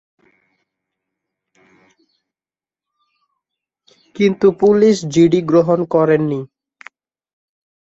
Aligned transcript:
কিন্তু 4.15 4.47
police 4.61 4.95
GD 5.13 5.39
গ্রহণ 5.49 5.79
করেনি। 5.93 6.39